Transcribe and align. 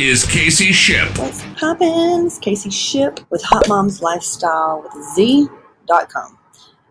is 0.00 0.24
Casey 0.24 0.72
Shipp. 0.72 1.18
What's 1.18 1.44
poppin'? 1.56 2.30
Casey 2.40 2.70
Shipp 2.70 3.20
with 3.30 3.42
Hot 3.42 3.68
Moms 3.68 4.00
Lifestyle 4.00 4.82
with 4.82 4.92
Z.com. 5.14 6.38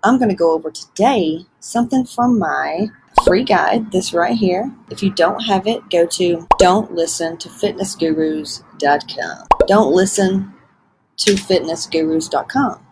I'm 0.03 0.19
going 0.19 0.29
to 0.29 0.35
go 0.35 0.51
over 0.51 0.69
today 0.69 1.45
something 1.59 2.05
from 2.05 2.37
my 2.37 2.87
free 3.25 3.43
guide, 3.43 3.91
this 3.91 4.13
right 4.13 4.37
here. 4.37 4.71
If 4.91 5.01
you 5.01 5.09
don't 5.09 5.39
have 5.41 5.65
it, 5.65 5.89
go 5.89 6.05
to 6.05 6.47
don't 6.59 6.93
listen 6.93 7.37
to 7.37 7.49
fitnessgurus.com. 7.49 9.47
Don't 9.67 9.91
listen 9.91 10.53
to 11.17 11.33
fitnessgurus.com. 11.33 12.85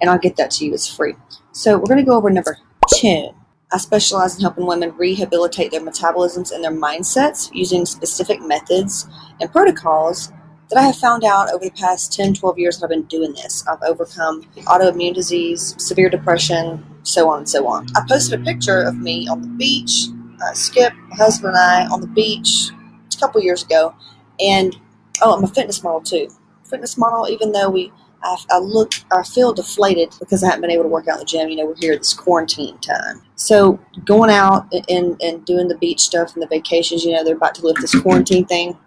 And 0.00 0.08
I'll 0.10 0.18
get 0.18 0.36
that 0.36 0.52
to 0.52 0.66
you. 0.66 0.72
It's 0.72 0.88
free. 0.88 1.14
So 1.50 1.78
we're 1.78 1.86
going 1.86 1.98
to 1.98 2.04
go 2.04 2.16
over 2.16 2.30
number 2.30 2.58
two. 2.94 3.30
I 3.74 3.76
specialize 3.76 4.36
in 4.36 4.42
helping 4.42 4.66
women 4.66 4.96
rehabilitate 4.96 5.72
their 5.72 5.80
metabolisms 5.80 6.52
and 6.52 6.62
their 6.62 6.70
mindsets 6.70 7.52
using 7.52 7.84
specific 7.84 8.40
methods 8.40 9.08
and 9.40 9.50
protocols 9.50 10.32
that 10.70 10.78
I 10.78 10.82
have 10.82 10.94
found 10.96 11.24
out 11.24 11.52
over 11.52 11.64
the 11.64 11.72
past 11.72 12.12
10, 12.12 12.34
12 12.34 12.56
years 12.56 12.78
that 12.78 12.84
I've 12.84 12.90
been 12.90 13.02
doing 13.06 13.32
this. 13.32 13.66
I've 13.66 13.82
overcome 13.82 14.42
autoimmune 14.66 15.12
disease, 15.12 15.74
severe 15.84 16.08
depression, 16.08 16.86
so 17.02 17.28
on 17.28 17.38
and 17.38 17.48
so 17.48 17.66
on. 17.66 17.88
I 17.96 18.02
posted 18.08 18.40
a 18.40 18.44
picture 18.44 18.80
of 18.80 18.96
me 18.98 19.26
on 19.26 19.42
the 19.42 19.48
beach, 19.48 20.06
uh, 20.40 20.52
Skip, 20.52 20.94
my 21.08 21.16
husband 21.16 21.56
and 21.56 21.58
I, 21.58 21.92
on 21.92 22.00
the 22.00 22.06
beach 22.06 22.70
a 23.12 23.18
couple 23.18 23.42
years 23.42 23.64
ago. 23.64 23.92
And, 24.38 24.76
oh, 25.20 25.36
I'm 25.36 25.42
a 25.42 25.48
fitness 25.48 25.82
model 25.82 26.00
too. 26.00 26.28
Fitness 26.70 26.96
model, 26.96 27.28
even 27.28 27.50
though 27.50 27.70
we 27.70 27.92
I, 28.24 28.36
I 28.50 28.58
look, 28.58 28.94
I 29.12 29.22
feel 29.22 29.52
deflated 29.52 30.14
because 30.18 30.42
I 30.42 30.46
haven't 30.46 30.62
been 30.62 30.70
able 30.70 30.84
to 30.84 30.88
work 30.88 31.06
out 31.08 31.14
in 31.14 31.20
the 31.20 31.26
gym. 31.26 31.48
You 31.48 31.56
know, 31.56 31.66
we're 31.66 31.76
here 31.76 31.96
this 31.96 32.14
quarantine 32.14 32.78
time. 32.78 33.22
So 33.36 33.78
going 34.04 34.30
out 34.30 34.66
and, 34.88 35.20
and 35.22 35.44
doing 35.44 35.68
the 35.68 35.76
beach 35.76 36.00
stuff 36.00 36.34
and 36.34 36.42
the 36.42 36.46
vacations, 36.46 37.04
you 37.04 37.12
know, 37.12 37.22
they're 37.22 37.36
about 37.36 37.54
to 37.56 37.66
lift 37.66 37.80
this 37.80 37.98
quarantine 38.00 38.46
thing. 38.46 38.78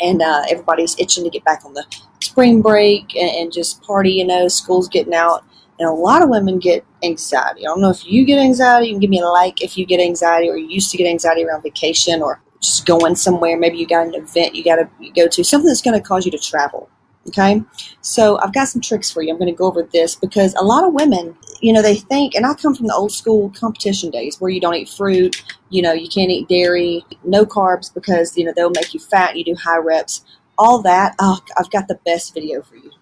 And 0.00 0.20
uh, 0.20 0.42
everybody's 0.50 0.98
itching 0.98 1.24
to 1.24 1.30
get 1.30 1.44
back 1.44 1.64
on 1.64 1.72
the 1.72 1.84
spring 2.20 2.60
break 2.60 3.16
and, 3.16 3.30
and 3.30 3.52
just 3.52 3.82
party, 3.82 4.12
you 4.12 4.26
know, 4.26 4.48
school's 4.48 4.88
getting 4.88 5.14
out. 5.14 5.44
And 5.78 5.88
a 5.88 5.92
lot 5.92 6.22
of 6.22 6.28
women 6.28 6.58
get 6.58 6.84
anxiety. 7.02 7.60
I 7.60 7.68
don't 7.68 7.80
know 7.80 7.90
if 7.90 8.06
you 8.06 8.24
get 8.24 8.38
anxiety. 8.38 8.86
You 8.86 8.94
can 8.94 9.00
give 9.00 9.10
me 9.10 9.20
a 9.20 9.26
like 9.26 9.62
if 9.62 9.76
you 9.76 9.84
get 9.86 10.00
anxiety 10.00 10.48
or 10.48 10.56
you 10.56 10.66
used 10.66 10.90
to 10.90 10.96
get 10.96 11.06
anxiety 11.06 11.44
around 11.44 11.62
vacation 11.62 12.22
or 12.22 12.40
just 12.60 12.86
going 12.86 13.14
somewhere. 13.14 13.58
Maybe 13.58 13.76
you 13.78 13.86
got 13.86 14.06
an 14.06 14.14
event 14.14 14.54
you 14.54 14.64
got 14.64 14.76
to 14.76 14.88
go 15.14 15.28
to, 15.28 15.44
something 15.44 15.68
that's 15.68 15.82
going 15.82 16.00
to 16.00 16.06
cause 16.06 16.24
you 16.24 16.32
to 16.32 16.38
travel. 16.38 16.88
Okay, 17.28 17.60
so 18.02 18.38
I've 18.38 18.54
got 18.54 18.68
some 18.68 18.80
tricks 18.80 19.10
for 19.10 19.20
you. 19.20 19.32
I'm 19.32 19.38
going 19.38 19.52
to 19.52 19.56
go 19.56 19.66
over 19.66 19.82
this 19.82 20.14
because 20.14 20.54
a 20.54 20.62
lot 20.62 20.84
of 20.84 20.94
women, 20.94 21.36
you 21.60 21.72
know, 21.72 21.82
they 21.82 21.96
think, 21.96 22.36
and 22.36 22.46
I 22.46 22.54
come 22.54 22.72
from 22.72 22.86
the 22.86 22.94
old 22.94 23.10
school 23.10 23.50
competition 23.50 24.10
days 24.10 24.40
where 24.40 24.50
you 24.50 24.60
don't 24.60 24.76
eat 24.76 24.88
fruit, 24.88 25.42
you 25.70 25.82
know, 25.82 25.92
you 25.92 26.08
can't 26.08 26.30
eat 26.30 26.48
dairy, 26.48 27.04
no 27.24 27.44
carbs 27.44 27.92
because, 27.92 28.36
you 28.36 28.44
know, 28.44 28.52
they'll 28.54 28.70
make 28.70 28.94
you 28.94 29.00
fat, 29.00 29.36
you 29.36 29.44
do 29.44 29.56
high 29.56 29.78
reps, 29.78 30.24
all 30.56 30.80
that. 30.82 31.16
Oh, 31.18 31.40
I've 31.58 31.70
got 31.70 31.88
the 31.88 31.98
best 32.06 32.32
video 32.32 32.62
for 32.62 32.76
you, 32.76 32.92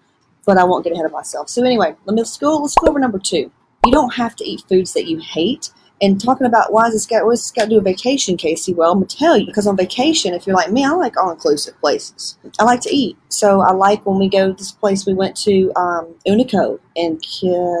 but 0.43 0.57
I 0.57 0.63
won't 0.63 0.83
get 0.83 0.93
ahead 0.93 1.05
of 1.05 1.11
myself. 1.11 1.47
So, 1.47 1.63
anyway, 1.63 1.95
let 2.05 2.15
me, 2.15 2.21
let's 2.21 2.37
go, 2.37 2.57
let's 2.57 2.75
go 2.75 2.87
over 2.87 2.99
number 2.99 3.19
two. 3.19 3.51
You 3.85 3.91
don't 3.91 4.15
have 4.15 4.35
to 4.37 4.43
eat 4.43 4.63
foods 4.67 4.93
that 4.93 5.07
you 5.07 5.19
hate 5.19 5.69
and 6.01 6.21
talking 6.21 6.45
about 6.45 6.73
why 6.73 6.87
is 6.87 6.93
this 6.93 7.05
got 7.05 7.25
what's 7.25 7.43
this 7.43 7.51
got 7.51 7.63
to 7.63 7.69
do 7.69 7.75
with 7.75 7.85
vacation, 7.85 8.37
Casey? 8.37 8.73
Well, 8.73 8.91
I'm 8.91 8.99
gonna 8.99 9.07
tell 9.07 9.37
you 9.37 9.45
because 9.45 9.67
on 9.67 9.77
vacation, 9.77 10.33
if 10.33 10.45
you're 10.45 10.55
like 10.55 10.71
me, 10.71 10.83
I 10.83 10.89
like 10.91 11.17
all 11.17 11.31
inclusive 11.31 11.79
places. 11.79 12.37
I 12.59 12.63
like 12.63 12.81
to 12.81 12.93
eat, 12.93 13.17
so 13.29 13.61
I 13.61 13.71
like 13.71 14.05
when 14.05 14.19
we 14.19 14.29
go 14.29 14.49
to 14.49 14.53
this 14.53 14.71
place 14.71 15.05
we 15.05 15.13
went 15.13 15.35
to 15.37 15.71
um, 15.75 16.15
Unico 16.27 16.79
and 16.95 17.21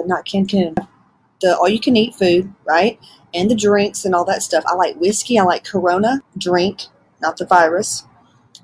not 0.07 0.25
Cancun. 0.25 0.75
The 1.41 1.57
all 1.57 1.67
you 1.67 1.79
can 1.79 1.97
eat 1.97 2.15
food, 2.15 2.51
right, 2.65 2.97
and 3.33 3.51
the 3.51 3.55
drinks 3.55 4.05
and 4.05 4.15
all 4.15 4.25
that 4.25 4.43
stuff. 4.43 4.63
I 4.67 4.75
like 4.75 4.95
whiskey. 4.95 5.37
I 5.37 5.43
like 5.43 5.65
Corona 5.65 6.21
drink, 6.37 6.83
not 7.21 7.37
the 7.37 7.45
virus. 7.45 8.05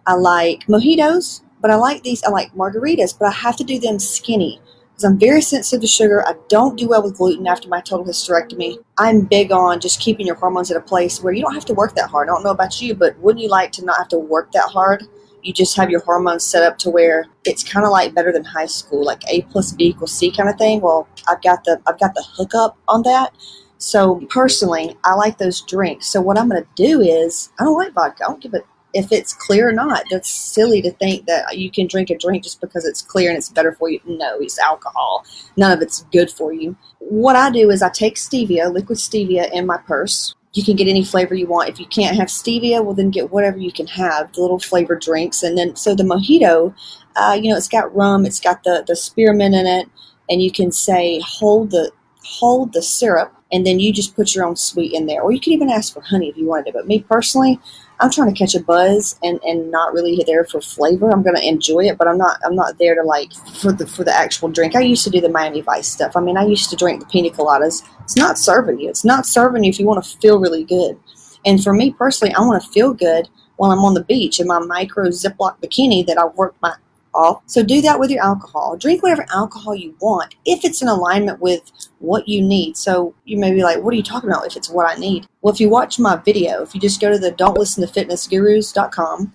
I 0.07 0.13
like 0.13 0.66
mojitos, 0.67 1.41
but 1.59 1.72
I 1.72 1.75
like 1.75 2.03
these. 2.03 2.23
I 2.23 2.29
like 2.29 2.53
margaritas, 2.53 3.17
but 3.17 3.28
I 3.28 3.31
have 3.31 3.57
to 3.57 3.66
do 3.66 3.79
them 3.79 4.00
skinny 4.00 4.61
because 5.01 5.12
I'm 5.12 5.19
very 5.19 5.41
sensitive 5.41 5.81
to 5.81 5.88
sugar. 5.88 6.23
I 6.28 6.35
don't 6.47 6.78
do 6.78 6.88
well 6.88 7.01
with 7.01 7.17
gluten 7.17 7.47
after 7.47 7.67
my 7.67 7.81
total 7.81 8.06
hysterectomy. 8.06 8.78
I'm 9.00 9.22
big 9.22 9.51
on 9.51 9.79
just 9.79 10.00
keeping 10.00 10.28
your 10.28 10.35
hormones 10.35 10.69
at 10.69 10.78
a 10.78 10.81
place 10.81 11.23
where 11.23 11.34
you 11.34 11.41
don't 11.41 11.56
have 11.56 11.66
to 11.66 11.73
work 11.73 11.95
that 11.95 12.09
hard. 12.09 12.29
I 12.29 12.34
don't 12.34 12.44
know 12.44 12.51
about 12.51 12.79
you, 12.79 12.94
but 12.94 13.17
wouldn't 13.17 13.41
you 13.41 13.50
like 13.50 13.72
to 13.73 13.85
not 13.85 13.97
have 13.97 14.09
to 14.09 14.19
work 14.19 14.51
that 14.51 14.69
hard? 14.69 15.03
You 15.41 15.53
just 15.53 15.75
have 15.75 15.90
your 15.90 16.01
hormones 16.01 16.44
set 16.44 16.61
up 16.61 16.78
to 16.79 16.91
where 16.91 17.25
it's 17.45 17.63
kind 17.63 17.84
of 17.84 17.91
like 17.91 18.13
better 18.13 18.31
than 18.31 18.44
high 18.44 18.67
school, 18.67 19.03
like 19.03 19.23
A 19.28 19.41
plus 19.44 19.72
B 19.72 19.85
equals 19.85 20.13
C 20.13 20.29
kind 20.29 20.50
of 20.50 20.57
thing. 20.57 20.81
Well, 20.81 21.07
I've 21.28 21.41
got 21.41 21.63
the 21.63 21.81
I've 21.88 22.00
got 22.00 22.13
the 22.13 22.23
hookup 22.35 22.78
on 22.88 23.01
that. 23.03 23.34
So 23.79 24.22
personally, 24.29 24.95
I 25.03 25.16
like 25.16 25.40
those 25.40 25.61
drinks. 25.61 26.06
So 26.06 26.22
what 26.22 26.38
I'm 26.38 26.47
going 26.47 26.61
to 26.61 26.69
do 26.75 27.01
is 27.01 27.50
I 27.59 27.63
don't 27.63 27.75
like 27.75 27.94
vodka. 27.94 28.25
I 28.25 28.28
don't 28.28 28.40
give 28.41 28.53
it 28.53 28.67
if 28.94 29.12
it's 29.12 29.34
clear 29.34 29.69
or 29.69 29.72
not. 29.72 30.03
That's 30.09 30.29
silly 30.29 30.81
to 30.81 30.91
think 30.91 31.25
that 31.28 31.57
you 31.57 31.72
can 31.72 31.88
drink 31.88 32.09
a 32.09 32.18
drink 32.18 32.44
just 32.44 32.62
because 32.62 32.85
it's 32.85 33.02
clear 33.02 33.29
and 33.29 33.38
it's 33.38 33.50
better 33.50 33.74
for 33.74 33.90
you. 33.90 34.00
No, 34.06 34.38
it's 34.40 34.59
alcohol. 34.59 35.25
None 35.57 35.72
of 35.72 35.81
it's 35.81 36.03
good 36.12 36.29
for 36.29 36.53
you. 36.53 36.75
What 37.00 37.35
I 37.35 37.50
do 37.52 37.69
is 37.69 37.81
I 37.81 37.90
take 37.90 38.16
stevia, 38.16 38.72
liquid 38.74 38.97
stevia, 38.97 39.52
in 39.52 39.66
my 39.66 39.78
purse. 39.78 40.35
You 40.53 40.63
can 40.63 40.75
get 40.75 40.88
any 40.88 41.06
flavor 41.06 41.34
you 41.34 41.47
want. 41.47 41.69
If 41.69 41.79
you 41.79 41.85
can't 41.85 42.18
have 42.18 42.28
stevia, 42.28 42.84
well, 42.84 42.94
then 42.94 43.09
get 43.09 43.31
whatever 43.31 43.57
you 43.57 43.72
can 43.72 43.88
have, 43.88 44.34
the 44.34 44.41
little 44.41 44.59
flavored 44.59 45.02
drinks. 45.02 45.44
And 45.44 45.58
then, 45.58 45.75
so 45.75 45.96
the 45.96 46.03
mojito, 46.03 46.75
uh, 47.16 47.38
you 47.41 47.50
know, 47.50 47.58
it's 47.58 47.69
got 47.69 47.94
rum, 47.96 48.25
it's 48.25 48.40
got 48.40 48.63
the, 48.63 48.84
the 48.85 48.96
spearmint 48.96 49.56
in 49.56 49.66
it, 49.66 49.88
and 50.29 50.41
you 50.41 50.52
can 50.52 50.72
say, 50.72 51.22
hold 51.23 51.72
the, 51.72 51.91
hold 52.23 52.73
the 52.73 52.81
syrup 52.81 53.34
and 53.51 53.66
then 53.66 53.79
you 53.79 53.91
just 53.91 54.16
put 54.16 54.34
your 54.34 54.45
own 54.45 54.56
sweet 54.56 54.94
in 54.94 55.06
there. 55.06 55.22
Or 55.22 55.31
you 55.31 55.39
could 55.39 55.53
even 55.53 55.69
ask 55.69 55.94
for 55.94 56.01
honey 56.01 56.29
if 56.29 56.38
you 56.38 56.45
wanted 56.45 56.69
it. 56.69 56.73
But 56.73 56.88
me 56.88 57.01
personally, 57.01 57.59
I'm 58.00 58.09
trying 58.09 58.34
to 58.34 58.38
catch 58.38 58.56
a 58.56 58.63
buzz 58.63 59.19
and, 59.22 59.39
and 59.44 59.69
not 59.69 59.94
really 59.94 60.23
there 60.25 60.44
for 60.45 60.59
flavor. 60.59 61.12
I'm 61.12 61.22
gonna 61.22 61.41
enjoy 61.41 61.81
it, 61.81 61.97
but 61.97 62.07
I'm 62.07 62.17
not 62.17 62.40
I'm 62.44 62.56
not 62.56 62.79
there 62.79 62.95
to 62.95 63.03
like 63.03 63.31
for 63.61 63.72
the 63.72 63.85
for 63.85 64.03
the 64.03 64.16
actual 64.16 64.50
drink. 64.50 64.75
I 64.75 64.81
used 64.81 65.03
to 65.03 65.09
do 65.09 65.22
the 65.22 65.29
Miami 65.29 65.61
Vice 65.61 65.88
stuff. 65.88 66.16
I 66.16 66.22
mean, 66.22 66.38
I 66.38 66.45
used 66.45 66.69
to 66.72 66.75
drink 66.75 67.00
the 67.00 67.06
pina 67.06 67.29
coladas. 67.29 67.84
It's 68.01 68.17
not 68.17 68.38
serving 68.40 68.79
you. 68.79 68.90
It's 68.90 69.06
not 69.06 69.25
serving 69.25 69.63
you 69.63 69.69
if 69.69 69.79
you 69.79 69.85
want 69.85 70.03
to 70.03 70.17
feel 70.17 70.40
really 70.40 70.63
good. 70.63 70.97
And 71.45 71.63
for 71.63 71.73
me 71.73 71.91
personally, 71.91 72.34
I 72.34 72.41
want 72.41 72.61
to 72.61 72.69
feel 72.69 72.94
good 72.94 73.28
while 73.57 73.72
I'm 73.72 73.85
on 73.85 73.94
the 73.94 74.03
beach 74.03 74.40
in 74.40 74.47
my 74.47 74.59
micro 74.59 75.09
Ziploc 75.09 75.59
bikini 75.61 76.06
that 76.07 76.17
I 76.17 76.25
worked 76.25 76.61
my 76.61 76.73
alcohol. 77.13 77.44
So 77.45 77.63
do 77.63 77.81
that 77.81 77.99
with 77.99 78.09
your 78.09 78.23
alcohol. 78.23 78.77
Drink 78.77 79.03
whatever 79.03 79.25
alcohol 79.33 79.75
you 79.75 79.95
want 79.99 80.35
if 80.45 80.63
it's 80.63 80.81
in 80.81 80.88
alignment 80.88 81.39
with 81.39 81.72
what 81.99 82.27
you 82.27 82.41
need. 82.41 82.77
So 82.77 83.13
you 83.25 83.38
may 83.38 83.51
be 83.51 83.63
like, 83.63 83.81
what 83.81 83.94
are 83.94 83.97
you 83.97 84.03
talking 84.03 84.29
about 84.29 84.45
if 84.45 84.55
it's 84.55 84.69
what 84.69 84.89
I 84.89 84.99
need? 84.99 85.27
Well, 85.41 85.53
if 85.53 85.59
you 85.59 85.69
watch 85.69 85.99
my 85.99 86.17
video, 86.17 86.61
if 86.61 86.73
you 86.73 86.81
just 86.81 87.01
go 87.01 87.11
to 87.11 87.19
the 87.19 87.31
don't 87.31 87.57
listen 87.57 87.85
to 87.85 87.94
fitnessgurus.com 87.94 89.33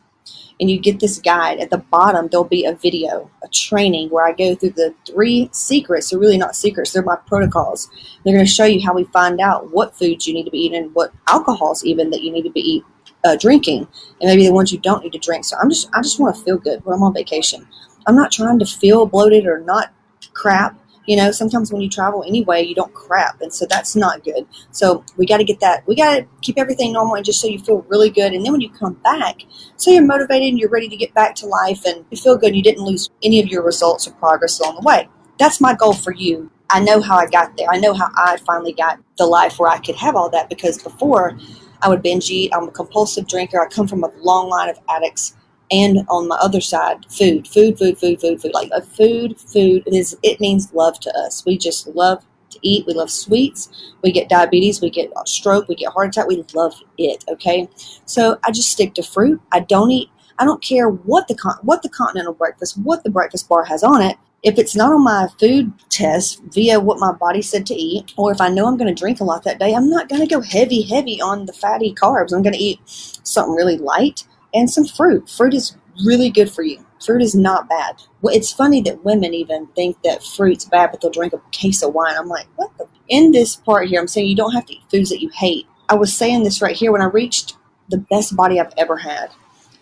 and 0.59 0.71
you 0.71 0.81
get 0.81 1.01
this 1.01 1.19
guide, 1.19 1.61
at 1.61 1.71
the 1.71 1.79
bottom 1.79 2.29
there'll 2.29 2.45
be 2.45 2.65
a 2.65 2.75
video, 2.75 3.31
a 3.43 3.49
training 3.49 4.09
where 4.09 4.27
I 4.27 4.33
go 4.33 4.55
through 4.55 4.71
the 4.71 4.95
three 5.07 5.51
secrets. 5.53 6.11
They're 6.11 6.19
really 6.19 6.39
not 6.39 6.57
secrets, 6.57 6.93
they're 6.93 7.03
my 7.03 7.17
protocols. 7.27 7.91
They're 8.25 8.35
going 8.35 8.47
to 8.47 8.51
show 8.51 8.65
you 8.65 8.85
how 8.85 8.95
we 8.95 9.05
find 9.05 9.41
out 9.41 9.71
what 9.71 9.97
foods 9.97 10.27
you 10.27 10.35
need 10.35 10.45
to 10.45 10.51
be 10.51 10.65
eating, 10.65 10.91
what 10.95 11.13
alcohols 11.29 11.85
even 11.85 12.11
that 12.11 12.23
you 12.23 12.33
need 12.33 12.45
to 12.45 12.51
be 12.51 12.61
eating 12.61 12.89
uh, 13.27 13.37
drinking, 13.37 13.89
and 14.21 14.29
maybe 14.31 14.47
the 14.47 14.53
ones 14.53 14.73
you 14.73 14.79
don't 14.79 15.03
need 15.03 15.13
to 15.13 15.19
drink. 15.19 15.45
So 15.45 15.57
I'm 15.61 15.69
just 15.69 15.89
I 15.93 16.01
just 16.03 16.21
want 16.21 16.37
to 16.37 16.43
feel 16.43 16.59
good 16.59 16.85
when 16.85 16.95
I'm 16.95 17.03
on 17.03 17.15
vacation. 17.15 17.67
I'm 18.07 18.17
not 18.17 18.31
trying 18.33 18.59
to 18.61 18.67
feel 18.67 19.07
bloated 19.07 19.47
or 19.47 19.61
not 19.61 19.93
crap. 20.33 20.79
You 21.07 21.17
know, 21.17 21.31
sometimes 21.31 21.73
when 21.73 21.83
you 21.83 21.89
travel 21.89 22.25
anyway, 22.27 22.65
you 22.65 22.75
don't 22.75 22.93
crap, 22.93 23.41
and 23.41 23.53
so 23.53 23.67
that's 23.69 23.95
not 23.95 24.25
good. 24.25 24.47
So 24.71 25.05
we 25.17 25.27
got 25.27 25.39
to 25.39 25.45
get 25.45 25.61
that. 25.61 25.87
We 25.87 25.95
got 25.95 26.17
to 26.17 26.27
keep 26.43 26.59
everything 26.59 26.93
normal, 26.93 27.15
and 27.17 27.25
just 27.25 27.41
so 27.41 27.47
you 27.47 27.59
feel 27.61 27.85
really 27.89 28.11
good. 28.11 28.33
And 28.33 28.45
then 28.45 28.53
when 28.53 28.61
you 28.61 28.71
come 28.71 28.95
back, 29.05 29.37
so 29.77 29.91
you're 29.91 30.05
motivated 30.05 30.49
and 30.49 30.59
you're 30.59 30.71
ready 30.71 30.89
to 30.89 30.97
get 30.97 31.15
back 31.15 31.35
to 31.37 31.47
life, 31.47 31.85
and 31.85 32.05
you 32.11 32.17
feel 32.17 32.37
good. 32.37 32.49
And 32.49 32.57
You 32.57 32.63
didn't 32.63 32.85
lose 32.85 33.11
any 33.23 33.41
of 33.41 33.47
your 33.49 33.63
results 33.63 34.09
or 34.09 34.13
progress 34.13 34.59
along 34.61 34.77
the 34.77 34.83
way. 34.83 35.09
That's 35.39 35.61
my 35.61 35.75
goal 35.75 35.93
for 35.93 36.13
you. 36.13 36.51
I 36.71 36.81
know 36.81 37.01
how 37.01 37.17
I 37.17 37.27
got 37.27 37.57
there. 37.57 37.69
I 37.71 37.79
know 37.79 37.95
how 37.95 38.09
I 38.17 38.39
finally 38.39 38.73
got 38.73 38.99
the 39.19 39.27
life 39.27 39.59
where 39.59 39.71
I 39.71 39.79
could 39.79 39.97
have 39.97 40.17
all 40.17 40.31
that 40.31 40.49
because 40.49 40.83
before 40.83 41.39
I 41.83 41.89
would 41.89 42.03
binge 42.03 42.31
eat. 42.31 42.53
I'm 42.55 42.69
a 42.69 42.71
compulsive 42.71 43.27
drinker. 43.27 43.61
I 43.61 43.69
come 43.69 43.89
from 43.89 44.05
a 44.05 44.13
long 44.19 44.49
line 44.49 44.69
of 44.69 44.79
addicts. 44.89 45.37
And 45.71 46.07
on 46.09 46.29
my 46.29 46.37
other 46.37 46.61
side, 46.61 47.05
food, 47.11 47.49
food, 47.49 47.77
food, 47.79 47.99
food, 47.99 48.21
food, 48.21 48.41
food. 48.41 48.53
Like 48.55 48.71
a 48.73 48.83
food, 48.83 49.39
food 49.39 49.83
is 49.87 50.17
it 50.23 50.41
means 50.41 50.73
love 50.73 51.01
to 51.01 51.11
us. 51.19 51.45
We 51.45 51.59
just 51.59 51.89
love 51.89 52.25
to 52.51 52.59
eat. 52.63 52.87
We 52.87 52.95
love 52.95 53.11
sweets. 53.11 53.69
We 54.03 54.13
get 54.13 54.29
diabetes. 54.29 54.81
We 54.81 54.91
get 54.91 55.11
stroke. 55.27 55.67
We 55.69 55.75
get 55.75 55.93
heart 55.93 56.09
attack. 56.09 56.29
We 56.29 56.45
love 56.55 56.75
it. 56.99 57.25
Okay. 57.29 57.69
So 58.05 58.39
I 58.45 58.53
just 58.53 58.69
stick 58.69 58.95
to 58.95 59.03
fruit. 59.03 59.41
I 59.53 59.61
don't 59.61 59.91
eat. 59.91 60.09
I 60.39 60.45
don't 60.45 60.63
care 60.63 60.89
what 60.89 61.29
the 61.29 61.35
con- 61.35 61.59
what 61.63 61.83
the 61.83 61.89
continental 61.89 62.35
breakfast, 62.35 62.79
what 62.79 63.03
the 63.03 63.11
breakfast 63.11 63.49
bar 63.49 63.65
has 63.65 63.83
on 63.83 64.03
it. 64.03 64.17
If 64.47 64.61
it's 64.61 64.77
not 64.77 64.93
on 64.93 65.03
my 65.03 65.27
food 65.41 65.73
test 65.91 66.41
via 66.55 66.79
what 66.79 67.01
my 67.01 67.11
body 67.11 67.43
said 67.43 67.67
to 67.67 67.75
eat, 67.75 68.15
or 68.17 68.31
if 68.31 68.41
I 68.41 68.49
know 68.49 68.69
I'm 68.69 68.77
going 68.77 68.95
to 68.95 68.95
drink 68.95 69.19
a 69.19 69.25
lot 69.25 69.43
that 69.43 69.59
day, 69.59 69.75
I'm 69.75 69.91
not 69.91 70.09
going 70.09 70.21
to 70.21 70.33
go 70.33 70.41
heavy, 70.41 70.83
heavy 70.83 71.21
on 71.21 71.47
the 71.47 71.53
fatty 71.53 71.93
carbs. 71.93 72.33
I'm 72.33 72.45
going 72.45 72.53
to 72.53 72.63
eat 72.63 72.79
something 72.87 73.57
really 73.57 73.77
light 73.77 74.25
and 74.55 74.71
some 74.71 74.85
fruit. 74.85 75.29
Fruit 75.29 75.53
is 75.53 75.77
really 76.05 76.31
good 76.31 76.49
for 76.49 76.63
you. 76.63 76.79
Fruit 77.05 77.23
is 77.23 77.35
not 77.35 77.69
bad. 77.69 78.01
It's 78.23 78.53
funny 78.53 78.81
that 78.83 79.05
women 79.05 79.35
even 79.35 79.67
think 79.75 80.01
that 80.05 80.23
fruit's 80.23 80.65
bad, 80.65 80.93
but 80.93 81.01
they'll 81.01 81.11
drink 81.11 81.33
a 81.33 81.41
case 81.51 81.83
of 81.83 81.93
wine. 81.93 82.15
I'm 82.17 82.29
like, 82.29 82.47
what 82.55 82.71
the? 82.79 82.87
In 83.09 83.33
this 83.33 83.57
part 83.57 83.89
here, 83.89 84.01
I'm 84.01 84.07
saying 84.07 84.29
you 84.29 84.37
don't 84.37 84.53
have 84.53 84.67
to 84.67 84.75
eat 84.75 84.83
foods 84.93 85.11
that 85.11 85.23
you 85.23 85.31
hate. 85.31 85.67
I 85.89 85.97
was 85.97 86.17
saying 86.17 86.45
this 86.45 86.63
right 86.63 86.77
here 86.77 86.93
when 86.93 87.03
I 87.03 87.07
reached 87.07 87.57
the 87.89 87.99
best 87.99 88.37
body 88.37 88.61
I've 88.61 88.73
ever 88.77 88.97
had. 88.97 89.31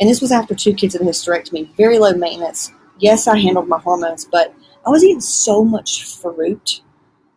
And 0.01 0.09
this 0.09 0.23
was 0.23 0.33
after 0.33 0.55
two 0.55 0.73
kids 0.73 0.95
had 0.95 1.03
a 1.03 1.05
hysterectomy, 1.05 1.77
very 1.77 1.99
low 1.99 2.15
maintenance. 2.15 2.73
Yes, 2.99 3.27
I 3.27 3.39
handled 3.39 3.69
my 3.69 3.79
hormones, 3.79 4.25
but 4.25 4.55
I 4.87 4.91
was 4.91 5.03
eating 5.03 5.21
so 5.21 5.65
much 5.65 6.05
fruit. 6.05 6.83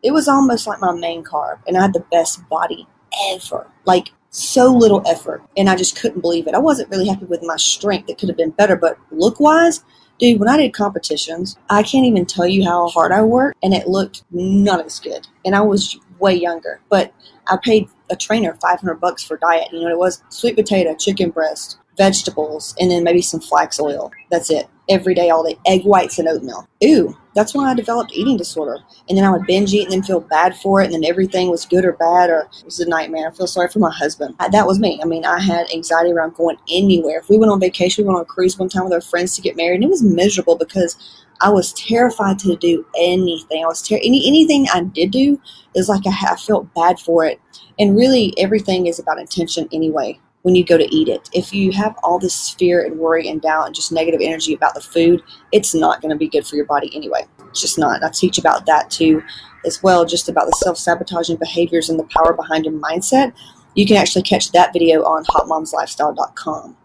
It 0.03 0.11
was 0.11 0.27
almost 0.27 0.67
like 0.67 0.79
my 0.79 0.93
main 0.93 1.23
carb, 1.23 1.59
and 1.67 1.77
I 1.77 1.81
had 1.81 1.93
the 1.93 2.05
best 2.11 2.47
body 2.49 2.87
ever. 3.31 3.67
Like, 3.85 4.09
so 4.29 4.71
little 4.71 5.01
effort, 5.07 5.41
and 5.55 5.69
I 5.69 5.75
just 5.75 5.99
couldn't 5.99 6.21
believe 6.21 6.47
it. 6.47 6.53
I 6.53 6.59
wasn't 6.59 6.89
really 6.89 7.07
happy 7.07 7.25
with 7.25 7.41
my 7.43 7.55
strength. 7.55 8.09
It 8.09 8.19
could 8.19 8.29
have 8.29 8.37
been 8.37 8.51
better, 8.51 8.75
but 8.75 8.97
look 9.09 9.39
wise, 9.39 9.83
dude, 10.19 10.39
when 10.39 10.49
I 10.49 10.57
did 10.57 10.73
competitions, 10.73 11.57
I 11.69 11.81
can't 11.81 12.05
even 12.05 12.25
tell 12.25 12.45
you 12.45 12.63
how 12.63 12.87
hard 12.89 13.11
I 13.11 13.23
worked, 13.23 13.57
and 13.63 13.73
it 13.73 13.87
looked 13.87 14.23
not 14.31 14.85
as 14.85 14.99
good. 14.99 15.27
And 15.45 15.55
I 15.55 15.61
was 15.61 15.97
way 16.19 16.35
younger, 16.35 16.81
but 16.89 17.13
I 17.47 17.57
paid 17.63 17.89
a 18.09 18.15
trainer 18.15 18.57
500 18.61 18.95
bucks 18.95 19.23
for 19.23 19.37
diet. 19.37 19.69
You 19.71 19.81
know, 19.81 19.89
it 19.89 19.97
was 19.97 20.23
sweet 20.29 20.55
potato, 20.55 20.95
chicken 20.95 21.29
breast, 21.29 21.77
vegetables, 21.97 22.75
and 22.79 22.91
then 22.91 23.03
maybe 23.03 23.21
some 23.21 23.39
flax 23.39 23.79
oil. 23.79 24.11
That's 24.29 24.49
it. 24.49 24.67
Every 24.89 25.13
day, 25.13 25.29
all 25.29 25.43
day. 25.43 25.57
Egg 25.65 25.83
whites 25.83 26.17
and 26.17 26.29
oatmeal. 26.29 26.65
Ooh, 26.83 27.17
that's 27.35 27.53
when 27.53 27.65
I 27.65 27.73
developed 27.73 28.13
eating 28.13 28.37
disorder. 28.37 28.77
And 29.09 29.17
then 29.17 29.25
I 29.25 29.31
would 29.31 29.45
binge 29.45 29.73
eat 29.73 29.83
and 29.83 29.91
then 29.91 30.03
feel 30.03 30.21
bad 30.21 30.55
for 30.55 30.81
it. 30.81 30.85
And 30.85 30.93
then 30.93 31.03
everything 31.03 31.49
was 31.51 31.65
good 31.65 31.83
or 31.83 31.91
bad 31.93 32.29
or 32.29 32.47
it 32.57 32.65
was 32.65 32.79
a 32.79 32.87
nightmare. 32.87 33.27
I 33.27 33.31
feel 33.35 33.47
sorry 33.47 33.67
for 33.67 33.79
my 33.79 33.91
husband. 33.91 34.35
That 34.51 34.65
was 34.65 34.79
me. 34.79 34.99
I 35.01 35.05
mean, 35.05 35.25
I 35.25 35.39
had 35.39 35.71
anxiety 35.73 36.13
around 36.13 36.35
going 36.35 36.57
anywhere. 36.71 37.19
If 37.19 37.29
we 37.29 37.37
went 37.37 37.51
on 37.51 37.59
vacation, 37.59 38.03
we 38.03 38.07
went 38.07 38.17
on 38.17 38.23
a 38.23 38.25
cruise 38.25 38.57
one 38.57 38.69
time 38.69 38.85
with 38.85 38.93
our 38.93 39.01
friends 39.01 39.35
to 39.35 39.41
get 39.41 39.57
married, 39.57 39.75
and 39.75 39.83
it 39.83 39.89
was 39.89 40.01
miserable 40.03 40.55
because 40.55 40.95
I 41.41 41.49
was 41.49 41.73
terrified 41.73 42.39
to 42.39 42.55
do 42.55 42.85
anything. 42.97 43.63
I 43.63 43.67
was 43.67 43.81
ter- 43.81 43.97
any 43.97 44.25
anything 44.27 44.67
I 44.73 44.83
did 44.83 45.11
do 45.11 45.39
is 45.75 45.89
like 45.89 46.07
I, 46.07 46.31
I 46.31 46.35
felt 46.37 46.73
bad 46.73 46.99
for 46.99 47.25
it. 47.25 47.39
And 47.77 47.95
really, 47.95 48.33
everything 48.39 48.87
is 48.87 48.99
about 48.99 49.19
intention 49.19 49.67
anyway 49.71 50.19
when 50.47 50.55
you 50.55 50.63
go 50.63 50.77
to 50.77 50.95
eat 50.95 51.09
it. 51.09 51.29
If 51.33 51.53
you 51.53 51.73
have 51.73 51.93
all 52.03 52.19
this 52.19 52.51
fear 52.51 52.85
and 52.85 52.97
worry 52.97 53.27
and 53.27 53.41
doubt 53.41 53.65
and 53.65 53.75
just 53.75 53.91
negative 53.91 54.21
energy 54.23 54.53
about 54.53 54.75
the 54.75 54.79
food, 54.79 55.21
it's 55.51 55.75
not 55.75 56.01
going 56.01 56.11
to 56.11 56.15
be 56.15 56.29
good 56.29 56.47
for 56.47 56.55
your 56.55 56.63
body 56.63 56.89
anyway. 56.95 57.25
It's 57.49 57.59
just 57.59 57.77
not. 57.77 58.01
I 58.01 58.09
teach 58.11 58.37
about 58.37 58.65
that 58.65 58.89
too, 58.89 59.21
as 59.65 59.83
well, 59.83 60.05
just 60.05 60.29
about 60.29 60.45
the 60.45 60.55
self 60.63 60.77
sabotaging 60.77 61.35
behaviors 61.35 61.89
and 61.89 61.99
the 61.99 62.07
power 62.15 62.31
behind 62.31 62.63
your 62.63 62.75
mindset. 62.75 63.33
You 63.75 63.85
can 63.85 63.97
actually 63.97 64.21
catch 64.21 64.53
that 64.53 64.71
video 64.71 65.03
on 65.03 65.25
hotmomslifestyle.com. 65.25 66.77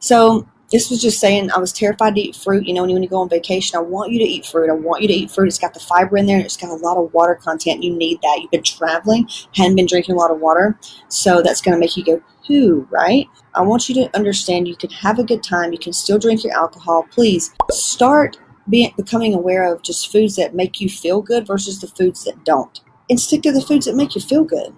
So, 0.00 0.48
this 0.70 0.90
was 0.90 1.00
just 1.00 1.18
saying 1.18 1.50
I 1.50 1.58
was 1.58 1.72
terrified 1.72 2.14
to 2.14 2.20
eat 2.20 2.36
fruit. 2.36 2.66
You 2.66 2.74
know, 2.74 2.82
when 2.82 3.02
you, 3.02 3.08
go 3.08 3.18
on 3.18 3.28
vacation, 3.28 3.78
I 3.78 3.80
want 3.80 4.12
you 4.12 4.18
to 4.18 4.24
eat 4.24 4.44
fruit. 4.44 4.68
I 4.68 4.74
want 4.74 5.02
you 5.02 5.08
to 5.08 5.14
eat 5.14 5.30
fruit. 5.30 5.48
It's 5.48 5.58
got 5.58 5.72
the 5.72 5.80
fiber 5.80 6.16
in 6.18 6.26
there. 6.26 6.38
It's 6.38 6.56
got 6.56 6.70
a 6.70 6.74
lot 6.74 6.98
of 6.98 7.12
water 7.14 7.34
content. 7.34 7.82
You 7.82 7.94
need 7.94 8.20
that. 8.22 8.40
You've 8.40 8.50
been 8.50 8.62
traveling, 8.62 9.28
hadn't 9.54 9.76
been 9.76 9.86
drinking 9.86 10.14
a 10.14 10.18
lot 10.18 10.30
of 10.30 10.40
water, 10.40 10.78
so 11.08 11.42
that's 11.42 11.62
going 11.62 11.74
to 11.74 11.80
make 11.80 11.96
you 11.96 12.04
go 12.04 12.22
poo, 12.46 12.86
right? 12.90 13.26
I 13.54 13.62
want 13.62 13.88
you 13.88 13.94
to 13.96 14.16
understand 14.16 14.68
you 14.68 14.76
can 14.76 14.90
have 14.90 15.18
a 15.18 15.24
good 15.24 15.42
time. 15.42 15.72
You 15.72 15.78
can 15.78 15.92
still 15.92 16.18
drink 16.18 16.44
your 16.44 16.54
alcohol. 16.54 17.06
Please 17.10 17.54
start 17.70 18.38
being 18.68 18.92
becoming 18.96 19.34
aware 19.34 19.72
of 19.72 19.82
just 19.82 20.12
foods 20.12 20.36
that 20.36 20.54
make 20.54 20.80
you 20.80 20.88
feel 20.88 21.22
good 21.22 21.46
versus 21.46 21.80
the 21.80 21.88
foods 21.88 22.24
that 22.24 22.44
don't, 22.44 22.80
and 23.08 23.18
stick 23.18 23.42
to 23.42 23.52
the 23.52 23.62
foods 23.62 23.86
that 23.86 23.96
make 23.96 24.14
you 24.14 24.20
feel 24.20 24.44
good. 24.44 24.74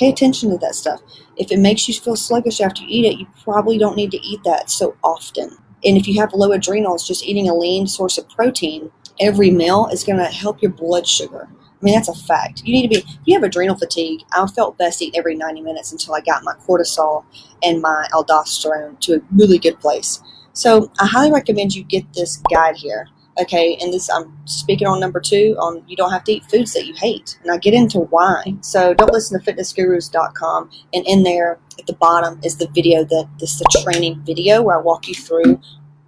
Pay 0.00 0.08
attention 0.08 0.50
to 0.50 0.56
that 0.58 0.74
stuff. 0.74 1.02
If 1.36 1.52
it 1.52 1.58
makes 1.58 1.86
you 1.86 1.92
feel 1.92 2.16
sluggish 2.16 2.62
after 2.62 2.82
you 2.82 2.88
eat 2.88 3.04
it, 3.04 3.18
you 3.18 3.26
probably 3.44 3.76
don't 3.76 3.96
need 3.96 4.10
to 4.12 4.26
eat 4.26 4.40
that 4.44 4.70
so 4.70 4.96
often. 5.04 5.50
And 5.84 5.98
if 5.98 6.08
you 6.08 6.18
have 6.20 6.32
low 6.32 6.52
adrenals, 6.52 7.06
just 7.06 7.22
eating 7.22 7.50
a 7.50 7.54
lean 7.54 7.86
source 7.86 8.16
of 8.16 8.26
protein 8.30 8.90
every 9.20 9.50
meal 9.50 9.88
is 9.92 10.02
going 10.02 10.18
to 10.18 10.24
help 10.24 10.62
your 10.62 10.72
blood 10.72 11.06
sugar. 11.06 11.48
I 11.50 11.84
mean, 11.84 11.94
that's 11.94 12.08
a 12.08 12.14
fact. 12.14 12.62
You 12.64 12.72
need 12.72 12.82
to 12.82 12.88
be, 12.88 12.96
if 12.96 13.18
you 13.26 13.34
have 13.34 13.42
adrenal 13.42 13.76
fatigue, 13.76 14.22
I 14.32 14.46
felt 14.46 14.78
best 14.78 15.02
eating 15.02 15.18
every 15.18 15.34
90 15.34 15.60
minutes 15.60 15.92
until 15.92 16.14
I 16.14 16.22
got 16.22 16.44
my 16.44 16.54
cortisol 16.66 17.24
and 17.62 17.82
my 17.82 18.06
aldosterone 18.12 18.98
to 19.00 19.16
a 19.16 19.20
really 19.34 19.58
good 19.58 19.78
place. 19.80 20.22
So 20.54 20.90
I 20.98 21.06
highly 21.06 21.30
recommend 21.30 21.74
you 21.74 21.84
get 21.84 22.10
this 22.14 22.42
guide 22.50 22.76
here. 22.76 23.06
Okay, 23.38 23.78
and 23.80 23.92
this 23.92 24.10
I'm 24.10 24.32
speaking 24.46 24.86
on 24.86 25.00
number 25.00 25.20
two 25.20 25.56
on 25.58 25.82
you 25.86 25.96
don't 25.96 26.10
have 26.10 26.24
to 26.24 26.32
eat 26.32 26.44
foods 26.44 26.72
that 26.74 26.86
you 26.86 26.94
hate. 26.94 27.38
And 27.42 27.50
I 27.50 27.58
get 27.58 27.74
into 27.74 28.00
why. 28.00 28.54
So 28.60 28.92
don't 28.92 29.12
listen 29.12 29.40
to 29.40 29.52
fitnessgurus.com 29.52 30.70
and 30.92 31.06
in 31.06 31.22
there 31.22 31.58
at 31.78 31.86
the 31.86 31.94
bottom 31.94 32.40
is 32.42 32.56
the 32.56 32.68
video 32.68 33.04
that 33.04 33.28
this 33.38 33.52
is 33.52 33.58
the 33.58 33.82
training 33.82 34.20
video 34.24 34.62
where 34.62 34.78
I 34.78 34.82
walk 34.82 35.08
you 35.08 35.14
through 35.14 35.60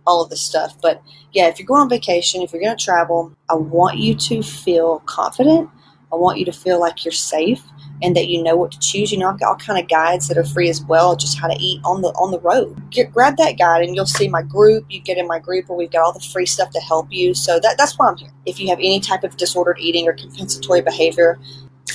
all 0.06 0.22
of 0.22 0.30
this 0.30 0.42
stuff. 0.42 0.76
But 0.82 1.02
yeah, 1.32 1.46
if 1.46 1.58
you're 1.58 1.66
going 1.66 1.80
on 1.80 1.88
vacation, 1.88 2.42
if 2.42 2.52
you're 2.52 2.62
going 2.62 2.76
to 2.76 2.84
travel, 2.84 3.34
I 3.48 3.54
want 3.54 3.98
you 3.98 4.14
to 4.14 4.42
feel 4.42 5.00
confident. 5.06 5.70
I 6.12 6.16
want 6.16 6.38
you 6.38 6.44
to 6.44 6.52
feel 6.52 6.80
like 6.80 7.04
you're 7.04 7.12
safe 7.12 7.62
and 8.02 8.16
that 8.16 8.28
you 8.28 8.42
know 8.42 8.56
what 8.56 8.72
to 8.72 8.78
choose. 8.80 9.12
You 9.12 9.18
know, 9.18 9.28
I've 9.28 9.38
got 9.38 9.48
all 9.48 9.56
kind 9.56 9.78
of 9.78 9.88
guides 9.88 10.28
that 10.28 10.36
are 10.36 10.44
free 10.44 10.68
as 10.68 10.82
well, 10.84 11.16
just 11.16 11.38
how 11.38 11.48
to 11.48 11.56
eat 11.58 11.80
on 11.84 12.02
the 12.02 12.08
on 12.08 12.30
the 12.30 12.40
road. 12.40 12.90
Get, 12.90 13.12
grab 13.12 13.36
that 13.36 13.58
guide 13.58 13.82
and 13.82 13.94
you'll 13.94 14.06
see 14.06 14.28
my 14.28 14.42
group. 14.42 14.84
You 14.88 15.00
get 15.00 15.18
in 15.18 15.26
my 15.26 15.38
group 15.38 15.68
where 15.68 15.78
we've 15.78 15.90
got 15.90 16.02
all 16.02 16.12
the 16.12 16.20
free 16.20 16.46
stuff 16.46 16.70
to 16.70 16.80
help 16.80 17.06
you. 17.10 17.34
So 17.34 17.60
that, 17.60 17.76
that's 17.78 17.98
why 17.98 18.08
I'm 18.08 18.16
here. 18.16 18.32
If 18.44 18.58
you 18.58 18.68
have 18.68 18.78
any 18.78 19.00
type 19.00 19.24
of 19.24 19.36
disordered 19.36 19.78
eating 19.78 20.08
or 20.08 20.12
compensatory 20.12 20.82
behavior, 20.82 21.38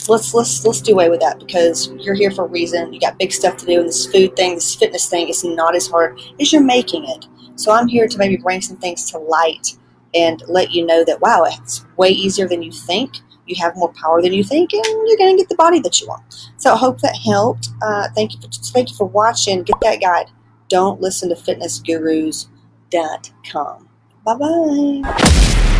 let's 0.07 0.33
let's 0.33 0.65
let's 0.65 0.81
do 0.81 0.93
away 0.93 1.09
with 1.09 1.19
that 1.19 1.39
because 1.39 1.89
you're 1.99 2.15
here 2.15 2.31
for 2.31 2.45
a 2.45 2.49
reason. 2.49 2.93
You 2.93 2.99
got 2.99 3.19
big 3.19 3.31
stuff 3.31 3.57
to 3.57 3.65
do, 3.65 3.79
and 3.79 3.89
this 3.89 4.07
food 4.07 4.35
thing, 4.35 4.55
this 4.55 4.75
fitness 4.75 5.09
thing, 5.09 5.27
is 5.27 5.43
not 5.43 5.75
as 5.75 5.87
hard 5.87 6.19
as 6.39 6.51
you're 6.53 6.63
making 6.63 7.05
it. 7.05 7.25
So 7.55 7.71
I'm 7.71 7.87
here 7.87 8.07
to 8.07 8.17
maybe 8.17 8.37
bring 8.37 8.61
some 8.61 8.77
things 8.77 9.09
to 9.11 9.17
light 9.17 9.77
and 10.13 10.41
let 10.47 10.71
you 10.71 10.85
know 10.85 11.03
that 11.03 11.21
wow, 11.21 11.43
it's 11.43 11.85
way 11.97 12.09
easier 12.09 12.47
than 12.47 12.61
you 12.61 12.71
think 12.71 13.17
you 13.47 13.55
have 13.61 13.75
more 13.75 13.93
power 13.93 14.21
than 14.21 14.33
you 14.33 14.43
think, 14.43 14.73
and 14.73 14.85
you're 15.07 15.17
going 15.17 15.35
to 15.35 15.41
get 15.41 15.49
the 15.49 15.55
body 15.55 15.79
that 15.79 15.99
you 16.01 16.07
want. 16.07 16.23
So 16.57 16.73
I 16.73 16.77
hope 16.77 17.01
that 17.01 17.15
helped. 17.15 17.69
Uh, 17.81 18.09
thank 18.15 18.33
you 18.33 18.41
for 18.41 18.47
thank 18.47 18.89
you 18.89 18.95
for 18.95 19.05
watching. 19.05 19.61
Get 19.63 19.77
that 19.81 20.01
guide. 20.01 20.27
Don't 20.69 21.01
listen 21.01 21.29
to 21.29 21.35
fitnessgurus.com. 21.35 23.89
Bye 24.25 24.35
bye. 24.35 25.01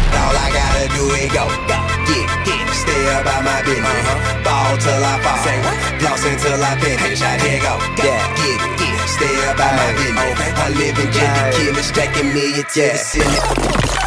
All 0.08 0.32
I 0.34 0.50
gotta 0.56 0.88
do 0.96 1.04
is 1.20 1.28
go, 1.36 1.44
get, 2.08 2.24
get, 2.48 2.64
stay 2.72 3.04
about 3.20 3.44
my 3.44 3.60
business. 3.64 3.86
Uh-huh. 3.86 4.44
Ball 4.48 4.78
till 4.80 5.04
I 5.04 5.20
fall, 5.20 5.36
say 5.44 5.60
what? 5.60 5.76
Floss 6.00 6.24
until 6.24 6.64
I 6.64 6.80
finish. 6.80 7.20
I 7.22 7.36
here 7.44 7.60
go, 7.60 7.76
yeah, 8.00 8.24
get 8.40 8.64
get, 8.80 9.04
stay 9.10 9.36
about 9.52 9.76
my 9.76 9.92
business. 10.00 10.32
Okay. 10.32 10.52
I 10.56 10.70
live 10.70 10.98
in 10.98 11.12
get 11.12 11.52
the 11.52 11.58
killer, 11.60 11.84
stacking 11.84 12.32
millions 12.34 12.72
to 12.74 12.82
the 12.82 12.98
ceiling. 12.98 14.07